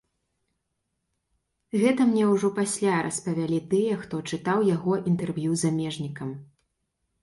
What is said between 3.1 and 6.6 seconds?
распавялі тыя, хто чытаў яго інтэрв'ю замежнікам.